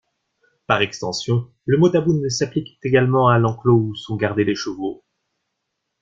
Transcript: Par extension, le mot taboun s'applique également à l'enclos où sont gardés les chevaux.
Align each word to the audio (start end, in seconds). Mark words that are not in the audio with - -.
Par 0.65 0.81
extension, 0.81 1.47
le 1.67 1.77
mot 1.77 1.87
taboun 1.89 2.27
s'applique 2.27 2.79
également 2.81 3.27
à 3.27 3.37
l'enclos 3.37 3.75
où 3.75 3.93
sont 3.95 4.15
gardés 4.15 4.45
les 4.45 4.55
chevaux. 4.55 5.03